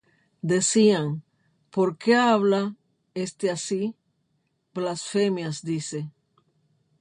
Decían: 0.53 1.21
¿Por 1.69 1.99
qué 1.99 2.15
habla 2.15 2.75
éste 3.13 3.51
así? 3.51 3.95
Blasfemias 4.73 5.61
dice. 5.61 6.09